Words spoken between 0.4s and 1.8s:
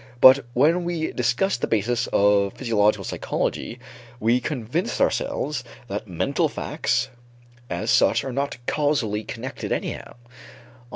when we discussed the